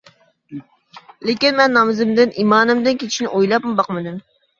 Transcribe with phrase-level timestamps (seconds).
[1.29, 4.19] لېكىن مەن نامىزىمدىن، ئىمانىمدىن كېچىشنى ئويلاپمۇ باقمىدىم.